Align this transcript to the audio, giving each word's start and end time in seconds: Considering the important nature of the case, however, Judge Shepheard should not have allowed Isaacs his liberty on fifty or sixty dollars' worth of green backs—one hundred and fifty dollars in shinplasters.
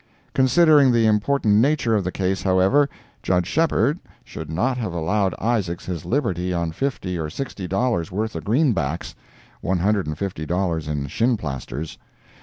Considering 0.33 0.91
the 0.91 1.05
important 1.05 1.57
nature 1.57 1.93
of 1.95 2.03
the 2.03 2.11
case, 2.11 2.41
however, 2.41 2.89
Judge 3.21 3.45
Shepheard 3.45 3.99
should 4.23 4.49
not 4.49 4.75
have 4.79 4.93
allowed 4.93 5.35
Isaacs 5.39 5.85
his 5.85 6.05
liberty 6.05 6.51
on 6.51 6.71
fifty 6.71 7.19
or 7.19 7.29
sixty 7.29 7.67
dollars' 7.67 8.11
worth 8.11 8.35
of 8.35 8.43
green 8.43 8.73
backs—one 8.73 9.77
hundred 9.77 10.07
and 10.07 10.17
fifty 10.17 10.47
dollars 10.47 10.87
in 10.87 11.05
shinplasters. 11.05 11.99